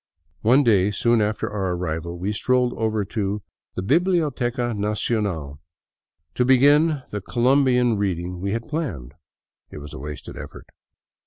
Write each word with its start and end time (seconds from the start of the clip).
One 0.41 0.63
day 0.63 0.89
soon 0.89 1.21
after 1.21 1.47
our 1.47 1.75
arrival 1.75 2.17
we 2.17 2.31
strolled 2.33 2.73
over 2.73 3.05
to 3.05 3.43
the 3.75 3.83
Bibiioteca 3.83 4.75
Nacional 4.75 5.59
to 6.33 6.43
begin 6.43 7.03
the 7.11 7.21
Colombian 7.21 7.97
reading 7.97 8.39
we 8.41 8.49
had 8.49 8.67
planned. 8.67 9.13
It 9.69 9.77
was 9.77 9.93
wasted 9.93 10.37
effort. 10.37 10.65